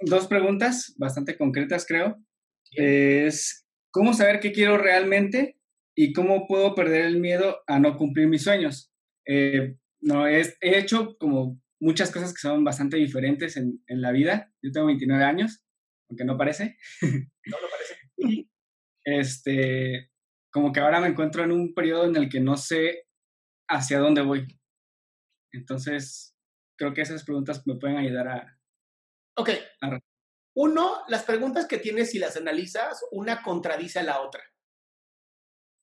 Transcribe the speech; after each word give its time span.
dos 0.00 0.26
preguntas 0.26 0.94
bastante 0.98 1.36
concretas, 1.36 1.86
creo. 1.86 2.16
Es, 2.72 3.66
¿cómo 3.90 4.14
saber 4.14 4.40
qué 4.40 4.52
quiero 4.52 4.78
realmente 4.78 5.58
y 5.94 6.12
cómo 6.12 6.46
puedo 6.46 6.74
perder 6.74 7.04
el 7.04 7.20
miedo 7.20 7.60
a 7.66 7.78
no 7.78 7.96
cumplir 7.96 8.28
mis 8.28 8.42
sueños? 8.42 8.92
Eh, 9.26 9.76
no, 10.00 10.26
he, 10.26 10.40
he 10.60 10.78
hecho 10.78 11.16
como 11.18 11.60
muchas 11.80 12.10
cosas 12.10 12.32
que 12.32 12.40
son 12.40 12.64
bastante 12.64 12.96
diferentes 12.96 13.56
en, 13.56 13.82
en, 13.86 14.00
la 14.00 14.12
vida. 14.12 14.52
Yo 14.62 14.72
tengo 14.72 14.86
29 14.86 15.24
años, 15.24 15.64
aunque 16.08 16.24
no 16.24 16.36
parece. 16.36 16.76
No 17.44 17.58
lo 17.60 17.68
parece. 17.68 17.96
y 18.18 18.50
este, 19.04 20.10
como 20.52 20.72
que 20.72 20.78
ahora 20.78 21.00
me 21.00 21.08
encuentro 21.08 21.42
en 21.42 21.50
un 21.50 21.74
periodo 21.74 22.06
en 22.06 22.14
el 22.14 22.28
que 22.28 22.38
no 22.40 22.56
sé 22.56 23.06
hacia 23.68 23.98
dónde 23.98 24.22
voy. 24.22 24.46
Entonces, 25.52 26.36
creo 26.78 26.94
que 26.94 27.00
esas 27.00 27.24
preguntas 27.24 27.66
me 27.66 27.76
pueden 27.76 27.96
ayudar 27.96 28.28
a, 28.28 28.58
Ok. 29.36 29.50
Uno, 30.54 31.04
las 31.08 31.24
preguntas 31.24 31.66
que 31.66 31.78
tienes, 31.78 32.10
si 32.10 32.18
las 32.18 32.36
analizas, 32.36 33.04
una 33.10 33.42
contradice 33.42 34.00
a 34.00 34.02
la 34.02 34.20
otra. 34.20 34.42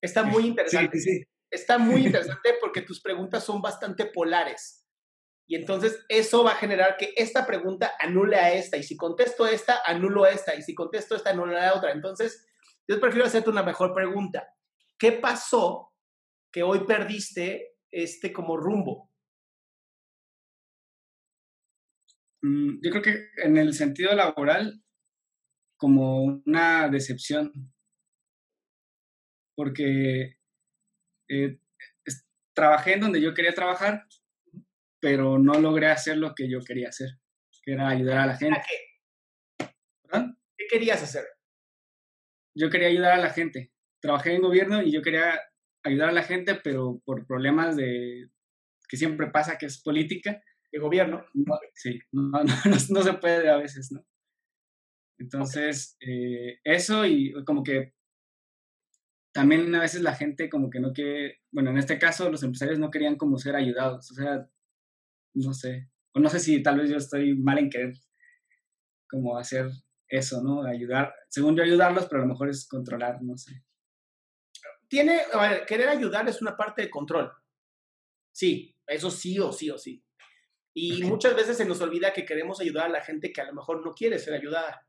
Está 0.00 0.22
muy 0.22 0.46
interesante. 0.46 0.98
Sí, 0.98 1.18
sí. 1.18 1.24
Está 1.50 1.78
muy 1.78 2.02
interesante 2.06 2.54
porque 2.60 2.82
tus 2.82 3.00
preguntas 3.00 3.44
son 3.44 3.60
bastante 3.60 4.06
polares. 4.06 4.86
Y 5.48 5.56
entonces 5.56 6.04
eso 6.08 6.44
va 6.44 6.52
a 6.52 6.56
generar 6.56 6.96
que 6.96 7.12
esta 7.16 7.44
pregunta 7.44 7.94
anule 7.98 8.36
a 8.36 8.52
esta. 8.52 8.76
Y 8.76 8.84
si 8.84 8.96
contesto 8.96 9.48
esta, 9.48 9.80
anulo 9.84 10.24
esta. 10.24 10.54
Y 10.54 10.62
si 10.62 10.76
contesto 10.76 11.16
esta, 11.16 11.30
anulo 11.30 11.56
a 11.56 11.60
la 11.60 11.74
otra. 11.74 11.90
Entonces, 11.90 12.46
yo 12.86 13.00
prefiero 13.00 13.26
hacerte 13.26 13.50
una 13.50 13.64
mejor 13.64 13.92
pregunta. 13.92 14.48
¿Qué 14.96 15.10
pasó 15.10 15.92
que 16.52 16.62
hoy 16.62 16.86
perdiste 16.86 17.78
este 17.90 18.32
como 18.32 18.56
rumbo? 18.56 19.09
Yo 22.42 22.90
creo 22.90 23.02
que 23.02 23.28
en 23.42 23.56
el 23.56 23.74
sentido 23.74 24.14
laboral, 24.14 24.82
como 25.76 26.24
una 26.24 26.88
decepción, 26.88 27.52
porque 29.56 30.36
eh, 31.28 31.58
trabajé 32.54 32.94
en 32.94 33.00
donde 33.00 33.20
yo 33.20 33.34
quería 33.34 33.52
trabajar, 33.52 34.06
pero 35.00 35.38
no 35.38 35.58
logré 35.60 35.86
hacer 35.86 36.18
lo 36.18 36.34
que 36.34 36.50
yo 36.50 36.60
quería 36.60 36.88
hacer, 36.88 37.10
que 37.62 37.72
era 37.72 37.88
ayudar 37.88 38.18
a 38.18 38.26
la 38.26 38.36
gente. 38.36 38.58
¿A 38.58 38.62
qué? 38.62 39.74
¿Verdad? 40.04 40.28
¿Qué 40.56 40.66
querías 40.68 41.02
hacer? 41.02 41.24
Yo 42.54 42.68
quería 42.70 42.88
ayudar 42.88 43.12
a 43.12 43.22
la 43.22 43.30
gente. 43.30 43.72
Trabajé 44.02 44.34
en 44.34 44.42
gobierno 44.42 44.82
y 44.82 44.92
yo 44.92 45.02
quería 45.02 45.40
ayudar 45.84 46.10
a 46.10 46.12
la 46.12 46.22
gente, 46.22 46.54
pero 46.56 47.00
por 47.04 47.26
problemas 47.26 47.76
de 47.76 48.28
que 48.88 48.96
siempre 48.96 49.30
pasa, 49.30 49.56
que 49.56 49.66
es 49.66 49.80
política, 49.82 50.42
de 50.70 50.78
gobierno. 50.78 51.24
sí, 51.74 52.00
no, 52.12 52.30
no, 52.30 52.44
no, 52.90 53.02
se 53.02 53.12
puede 53.14 53.48
a 53.48 53.56
veces, 53.56 53.92
¿no? 53.92 54.04
Entonces, 55.18 55.96
eh, 56.00 56.58
eso 56.64 57.04
y 57.04 57.32
como 57.44 57.62
que 57.62 57.92
también 59.32 59.74
a 59.74 59.80
veces 59.80 60.02
la 60.02 60.14
gente 60.14 60.48
como 60.48 60.70
que 60.70 60.80
no 60.80 60.92
quiere, 60.92 61.40
bueno, 61.52 61.70
en 61.70 61.78
este 61.78 61.98
caso 61.98 62.30
los 62.30 62.42
empresarios 62.42 62.78
no 62.78 62.90
querían 62.90 63.16
como 63.16 63.38
ser 63.38 63.54
ayudados, 63.54 64.10
o 64.10 64.14
sea, 64.14 64.48
no 65.34 65.52
sé, 65.52 65.88
o 66.12 66.20
no 66.20 66.28
sé 66.28 66.40
si 66.40 66.62
tal 66.62 66.78
vez 66.78 66.90
yo 66.90 66.96
estoy 66.96 67.36
mal 67.36 67.58
en 67.58 67.70
querer 67.70 67.94
como 69.08 69.36
hacer 69.36 69.68
eso, 70.08 70.42
¿no? 70.42 70.64
Ayudar, 70.64 71.14
según 71.28 71.56
yo 71.56 71.62
ayudarlos, 71.62 72.06
pero 72.06 72.22
a 72.22 72.26
lo 72.26 72.32
mejor 72.32 72.48
es 72.48 72.66
controlar, 72.66 73.22
no 73.22 73.36
sé. 73.36 73.64
Tiene, 74.88 75.20
querer 75.68 75.88
ayudar 75.88 76.28
es 76.28 76.42
una 76.42 76.56
parte 76.56 76.82
de 76.82 76.90
control. 76.90 77.30
Sí, 78.32 78.76
eso 78.86 79.10
sí 79.10 79.38
o 79.38 79.52
sí 79.52 79.70
o 79.70 79.78
sí. 79.78 80.02
Y 80.72 81.02
muchas 81.02 81.34
veces 81.34 81.56
se 81.56 81.64
nos 81.64 81.80
olvida 81.80 82.12
que 82.12 82.24
queremos 82.24 82.60
ayudar 82.60 82.86
a 82.86 82.90
la 82.90 83.00
gente 83.00 83.32
que 83.32 83.40
a 83.40 83.46
lo 83.46 83.54
mejor 83.54 83.84
no 83.84 83.92
quiere 83.92 84.18
ser 84.18 84.34
ayudada. 84.34 84.86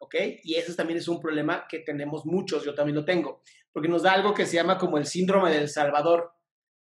¿Ok? 0.00 0.14
Y 0.44 0.54
eso 0.54 0.74
también 0.74 0.98
es 0.98 1.08
un 1.08 1.20
problema 1.20 1.66
que 1.68 1.80
tenemos 1.80 2.24
muchos, 2.24 2.64
yo 2.64 2.74
también 2.74 2.94
lo 2.94 3.04
tengo, 3.04 3.42
porque 3.72 3.88
nos 3.88 4.02
da 4.02 4.12
algo 4.12 4.32
que 4.32 4.46
se 4.46 4.54
llama 4.54 4.78
como 4.78 4.96
el 4.96 5.06
síndrome 5.06 5.50
del 5.50 5.68
Salvador. 5.68 6.32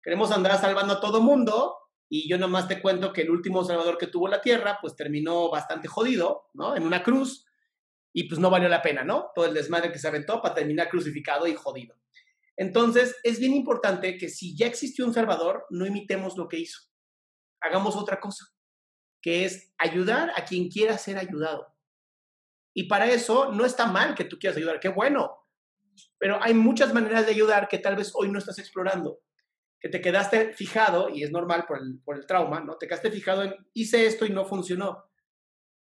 Queremos 0.03 0.31
andar 0.31 0.59
salvando 0.59 0.95
a 0.95 0.99
todo 0.99 1.21
mundo 1.21 1.77
y 2.09 2.29
yo 2.29 2.37
nomás 2.37 2.67
te 2.67 2.81
cuento 2.81 3.13
que 3.13 3.21
el 3.21 3.29
último 3.29 3.63
Salvador 3.63 3.97
que 3.97 4.07
tuvo 4.07 4.27
la 4.27 4.41
tierra, 4.41 4.79
pues 4.81 4.95
terminó 4.95 5.49
bastante 5.49 5.87
jodido, 5.87 6.49
¿no? 6.53 6.75
En 6.75 6.83
una 6.83 7.01
cruz 7.01 7.45
y 8.11 8.27
pues 8.27 8.39
no 8.41 8.49
valió 8.49 8.67
la 8.67 8.81
pena, 8.81 9.05
¿no? 9.05 9.29
Todo 9.33 9.45
el 9.45 9.53
desmadre 9.53 9.91
que 9.91 9.99
se 9.99 10.07
aventó 10.07 10.41
para 10.41 10.55
terminar 10.55 10.89
crucificado 10.89 11.47
y 11.47 11.55
jodido. 11.55 11.95
Entonces, 12.57 13.15
es 13.23 13.39
bien 13.39 13.53
importante 13.53 14.17
que 14.17 14.29
si 14.29 14.57
ya 14.57 14.65
existió 14.65 15.05
un 15.05 15.13
Salvador, 15.13 15.65
no 15.69 15.85
imitemos 15.85 16.35
lo 16.35 16.47
que 16.47 16.59
hizo 16.59 16.86
hagamos 17.61 17.95
otra 17.95 18.19
cosa, 18.19 18.45
que 19.21 19.45
es 19.45 19.73
ayudar 19.77 20.31
a 20.35 20.45
quien 20.45 20.69
quiera 20.69 20.97
ser 20.97 21.17
ayudado. 21.17 21.75
Y 22.73 22.83
para 22.83 23.07
eso 23.07 23.51
no 23.51 23.65
está 23.65 23.87
mal 23.87 24.13
que 24.15 24.25
tú 24.25 24.37
quieras 24.37 24.57
ayudar, 24.57 24.79
qué 24.79 24.89
bueno. 24.89 25.35
Pero 26.19 26.41
hay 26.41 26.53
muchas 26.53 26.93
maneras 26.93 27.25
de 27.25 27.31
ayudar 27.31 27.67
que 27.67 27.79
tal 27.79 27.95
vez 27.95 28.11
hoy 28.13 28.29
no 28.29 28.37
estás 28.37 28.59
explorando, 28.59 29.19
que 29.79 29.89
te 29.89 30.01
quedaste 30.01 30.53
fijado, 30.53 31.09
y 31.09 31.23
es 31.23 31.31
normal 31.31 31.65
por 31.67 31.79
el, 31.79 31.99
por 32.03 32.17
el 32.17 32.25
trauma, 32.25 32.59
¿no? 32.59 32.77
Te 32.77 32.87
quedaste 32.87 33.11
fijado 33.11 33.43
en, 33.43 33.55
hice 33.73 34.05
esto 34.05 34.25
y 34.25 34.29
no 34.29 34.45
funcionó, 34.45 35.09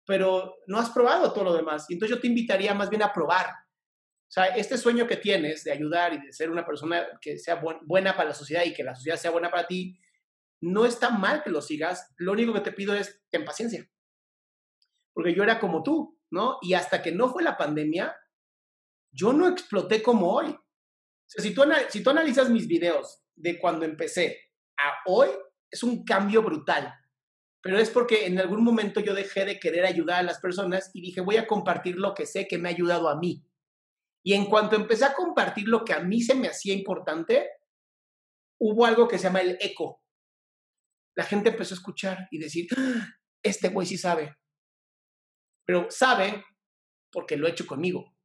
pero 0.05 0.57
no 0.67 0.77
has 0.77 0.89
probado 0.91 1.33
todo 1.33 1.45
lo 1.45 1.53
demás. 1.55 1.85
Y 1.89 1.93
entonces 1.93 2.15
yo 2.15 2.21
te 2.21 2.27
invitaría 2.27 2.73
más 2.73 2.89
bien 2.89 3.01
a 3.01 3.11
probar. 3.11 3.47
O 3.47 4.31
sea, 4.33 4.45
este 4.45 4.77
sueño 4.77 5.05
que 5.05 5.17
tienes 5.17 5.63
de 5.63 5.71
ayudar 5.71 6.13
y 6.13 6.25
de 6.25 6.33
ser 6.33 6.49
una 6.49 6.65
persona 6.65 7.05
que 7.21 7.37
sea 7.37 7.61
buena 7.83 8.15
para 8.15 8.29
la 8.29 8.35
sociedad 8.35 8.63
y 8.65 8.73
que 8.73 8.83
la 8.83 8.95
sociedad 8.95 9.17
sea 9.17 9.31
buena 9.31 9.51
para 9.51 9.67
ti, 9.67 9.99
no 10.63 10.85
está 10.85 11.09
mal 11.09 11.43
que 11.43 11.49
lo 11.49 11.61
sigas, 11.61 12.13
lo 12.17 12.31
único 12.31 12.53
que 12.53 12.61
te 12.61 12.71
pido 12.71 12.95
es 12.95 13.21
ten 13.29 13.43
paciencia. 13.43 13.85
Porque 15.13 15.35
yo 15.35 15.43
era 15.43 15.59
como 15.59 15.83
tú, 15.83 16.17
¿no? 16.31 16.57
Y 16.61 16.73
hasta 16.73 17.01
que 17.01 17.11
no 17.11 17.29
fue 17.29 17.43
la 17.43 17.57
pandemia, 17.57 18.15
yo 19.11 19.33
no 19.33 19.47
exploté 19.47 20.01
como 20.01 20.31
hoy. 20.31 20.55
Si 21.27 21.53
tú, 21.53 21.63
si 21.89 22.01
tú 22.01 22.09
analizas 22.09 22.49
mis 22.49 22.67
videos 22.67 23.23
de 23.35 23.59
cuando 23.59 23.83
empecé 23.83 24.39
a 24.77 24.93
hoy, 25.05 25.27
es 25.69 25.83
un 25.83 26.05
cambio 26.05 26.41
brutal. 26.41 26.93
Pero 27.61 27.77
es 27.77 27.89
porque 27.89 28.25
en 28.25 28.39
algún 28.39 28.63
momento 28.63 29.01
yo 29.01 29.13
dejé 29.13 29.43
de 29.45 29.59
querer 29.59 29.85
ayudar 29.85 30.19
a 30.19 30.23
las 30.23 30.39
personas 30.39 30.91
y 30.93 31.01
dije, 31.01 31.19
voy 31.19 31.37
a 31.37 31.47
compartir 31.47 31.97
lo 31.97 32.13
que 32.13 32.25
sé 32.25 32.47
que 32.47 32.57
me 32.57 32.69
ha 32.69 32.71
ayudado 32.71 33.09
a 33.09 33.19
mí. 33.19 33.45
Y 34.25 34.33
en 34.33 34.45
cuanto 34.45 34.77
empecé 34.77 35.03
a 35.03 35.13
compartir 35.13 35.67
lo 35.67 35.83
que 35.83 35.93
a 35.93 35.99
mí 35.99 36.21
se 36.21 36.35
me 36.35 36.47
hacía 36.47 36.73
importante, 36.73 37.49
hubo 38.59 38.85
algo 38.85 39.09
que 39.09 39.17
se 39.17 39.25
llama 39.25 39.41
el 39.41 39.57
eco 39.59 40.02
la 41.15 41.23
gente 41.23 41.49
empezó 41.49 41.73
a 41.73 41.77
escuchar 41.77 42.27
y 42.31 42.39
decir, 42.39 42.67
¡Ah! 42.75 43.07
este 43.41 43.69
güey 43.69 43.85
sí 43.85 43.97
sabe. 43.97 44.37
Pero 45.65 45.87
sabe 45.89 46.43
porque 47.11 47.37
lo 47.37 47.47
he 47.47 47.51
hecho 47.51 47.67
conmigo. 47.67 48.15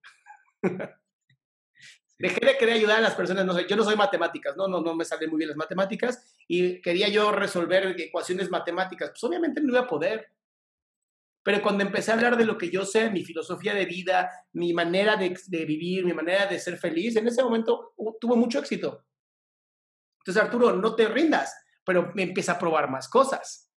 Dejé 2.19 2.45
de 2.45 2.59
querer 2.59 2.75
ayudar 2.75 2.99
a 2.99 3.03
las 3.03 3.15
personas, 3.15 3.47
no 3.47 3.55
sé, 3.55 3.67
yo 3.69 3.77
no 3.77 3.85
soy 3.85 3.95
matemáticas, 3.95 4.57
no, 4.57 4.67
no, 4.67 4.81
no 4.81 4.97
me 4.97 5.05
salen 5.05 5.31
muy 5.31 5.39
bien 5.39 5.51
las 5.51 5.57
matemáticas 5.57 6.35
y 6.49 6.81
quería 6.81 7.09
yo 7.09 7.31
resolver 7.31 7.95
ecuaciones 8.01 8.51
matemáticas, 8.51 9.11
pues 9.11 9.23
obviamente 9.23 9.61
no 9.61 9.69
iba 9.69 9.81
a 9.81 9.87
poder. 9.87 10.33
Pero 11.45 11.63
cuando 11.63 11.85
empecé 11.85 12.11
a 12.11 12.15
hablar 12.15 12.37
de 12.37 12.45
lo 12.45 12.59
que 12.59 12.71
yo 12.71 12.85
sé, 12.85 13.09
mi 13.11 13.23
filosofía 13.25 13.73
de 13.73 13.87
vida, 13.87 14.31
mi 14.53 14.73
manera 14.73 15.15
de, 15.17 15.39
de 15.47 15.65
vivir, 15.65 16.05
mi 16.05 16.13
manera 16.13 16.47
de 16.47 16.59
ser 16.59 16.77
feliz, 16.77 17.15
en 17.15 17.29
ese 17.29 17.43
momento 17.43 17.95
tuvo 18.21 18.35
mucho 18.35 18.59
éxito. 18.59 19.07
Entonces, 20.19 20.43
Arturo, 20.43 20.75
no 20.75 20.97
te 20.97 21.07
rindas 21.07 21.55
pero 21.89 22.13
me 22.15 22.25
empieza 22.25 22.53
a 22.53 22.59
probar 22.59 22.91
más 22.91 23.09
cosas. 23.09 23.73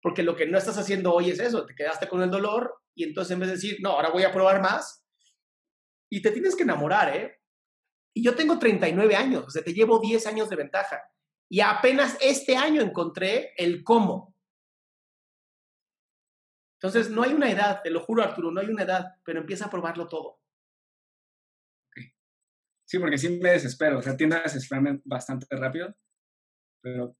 Porque 0.00 0.22
lo 0.22 0.36
que 0.36 0.46
no 0.46 0.56
estás 0.56 0.78
haciendo 0.78 1.12
hoy 1.12 1.30
es 1.30 1.40
eso, 1.40 1.66
te 1.66 1.74
quedaste 1.74 2.06
con 2.06 2.22
el 2.22 2.30
dolor 2.30 2.82
y 2.94 3.02
entonces 3.02 3.32
en 3.32 3.40
vez 3.40 3.48
de 3.48 3.54
decir, 3.56 3.78
no, 3.80 3.90
ahora 3.90 4.10
voy 4.10 4.22
a 4.22 4.32
probar 4.32 4.62
más, 4.62 5.04
y 6.08 6.22
te 6.22 6.30
tienes 6.30 6.54
que 6.54 6.62
enamorar, 6.62 7.16
¿eh? 7.16 7.40
Y 8.14 8.22
yo 8.22 8.36
tengo 8.36 8.60
39 8.60 9.16
años, 9.16 9.44
o 9.44 9.50
sea, 9.50 9.64
te 9.64 9.74
llevo 9.74 9.98
10 9.98 10.24
años 10.28 10.48
de 10.48 10.54
ventaja. 10.54 11.02
Y 11.50 11.58
apenas 11.58 12.16
este 12.20 12.56
año 12.56 12.80
encontré 12.80 13.54
el 13.56 13.82
cómo. 13.82 14.36
Entonces, 16.80 17.10
no 17.10 17.24
hay 17.24 17.32
una 17.34 17.50
edad, 17.50 17.82
te 17.82 17.90
lo 17.90 18.04
juro, 18.04 18.22
Arturo, 18.22 18.52
no 18.52 18.60
hay 18.60 18.68
una 18.68 18.84
edad, 18.84 19.16
pero 19.24 19.40
empieza 19.40 19.64
a 19.64 19.70
probarlo 19.70 20.06
todo. 20.06 20.38
Sí, 22.84 23.00
porque 23.00 23.18
sí 23.18 23.30
me 23.30 23.50
desespero, 23.50 23.98
o 23.98 24.02
sea, 24.02 24.16
tiendo 24.16 24.36
a 24.36 24.42
desesperarme 24.42 25.00
bastante 25.04 25.44
rápido 25.56 25.92
pero 26.86 27.16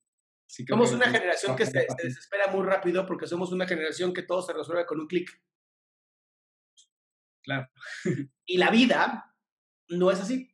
somos 0.46 0.92
una 0.92 1.10
generación 1.10 1.56
que 1.56 1.66
se, 1.66 1.88
desespera 2.00 2.46
muy 2.52 2.64
rápido 2.64 3.04
porque 3.04 3.26
somos 3.26 3.50
una 3.50 3.66
generación 3.66 4.14
que 4.14 4.22
todo 4.22 4.40
se 4.40 4.52
resuelve 4.52 4.86
con 4.86 5.00
un 5.00 5.08
clic. 5.08 5.28
Claro. 7.42 7.68
y 8.46 8.58
la 8.58 8.70
vida 8.70 9.34
no 9.88 10.12
es 10.12 10.20
así. 10.20 10.48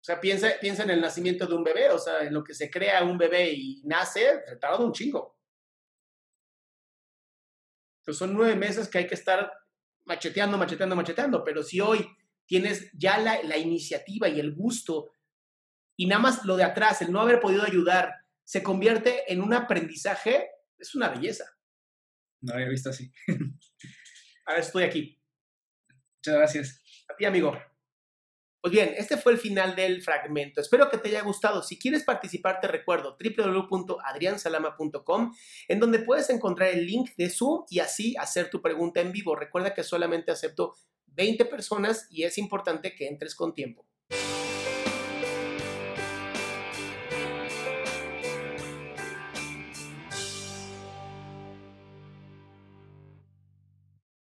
O 0.00 0.04
sea, 0.06 0.20
piensa, 0.20 0.48
piensa 0.60 0.84
en 0.84 0.90
el 0.90 1.00
nacimiento 1.00 1.44
de 1.44 1.54
un 1.56 1.64
bebé, 1.64 1.90
o 1.90 1.98
sea, 1.98 2.20
en 2.20 2.34
lo 2.34 2.44
que 2.44 2.54
se 2.54 2.70
crea 2.70 3.02
un 3.02 3.18
bebé 3.18 3.50
y 3.52 3.82
nace, 3.84 4.44
se 4.46 4.56
tarda 4.58 4.78
un 4.78 4.92
chingo. 4.92 5.36
Entonces 7.98 8.18
son 8.20 8.32
nueve 8.32 8.54
meses 8.54 8.86
que 8.86 8.98
hay 8.98 9.08
que 9.08 9.16
estar 9.16 9.52
macheteando, 10.04 10.56
macheteando, 10.56 10.94
macheteando, 10.94 11.42
pero 11.42 11.64
si 11.64 11.80
hoy 11.80 12.08
tienes 12.46 12.92
ya 12.92 13.18
la, 13.18 13.42
la 13.42 13.56
iniciativa 13.56 14.28
y 14.28 14.38
el 14.38 14.54
gusto 14.54 15.10
y 15.96 16.06
nada 16.06 16.20
más 16.20 16.44
lo 16.44 16.56
de 16.56 16.64
atrás, 16.64 17.00
el 17.02 17.12
no 17.12 17.20
haber 17.20 17.40
podido 17.40 17.64
ayudar, 17.64 18.14
se 18.44 18.62
convierte 18.62 19.32
en 19.32 19.40
un 19.40 19.54
aprendizaje, 19.54 20.50
es 20.78 20.94
una 20.94 21.08
belleza. 21.08 21.44
No 22.40 22.54
había 22.54 22.68
visto 22.68 22.90
así. 22.90 23.10
A 24.46 24.52
ver, 24.52 24.60
estoy 24.60 24.84
aquí. 24.84 25.20
Muchas 26.18 26.34
gracias. 26.34 26.82
A 27.08 27.16
ti, 27.16 27.24
amigo. 27.24 27.58
Pues 28.60 28.72
bien, 28.72 28.94
este 28.96 29.16
fue 29.16 29.32
el 29.32 29.38
final 29.38 29.74
del 29.76 30.02
fragmento. 30.02 30.60
Espero 30.60 30.90
que 30.90 30.98
te 30.98 31.08
haya 31.08 31.22
gustado. 31.22 31.62
Si 31.62 31.78
quieres 31.78 32.02
participar, 32.02 32.60
te 32.60 32.66
recuerdo 32.66 33.16
www.adriansalama.com, 33.16 35.32
en 35.68 35.80
donde 35.80 36.00
puedes 36.00 36.28
encontrar 36.30 36.70
el 36.70 36.84
link 36.84 37.10
de 37.16 37.30
Zoom 37.30 37.64
y 37.70 37.78
así 37.78 38.16
hacer 38.18 38.50
tu 38.50 38.60
pregunta 38.60 39.00
en 39.00 39.12
vivo. 39.12 39.36
Recuerda 39.36 39.72
que 39.72 39.84
solamente 39.84 40.32
acepto 40.32 40.74
20 41.06 41.44
personas 41.44 42.08
y 42.10 42.24
es 42.24 42.38
importante 42.38 42.96
que 42.96 43.06
entres 43.06 43.36
con 43.36 43.54
tiempo. 43.54 43.86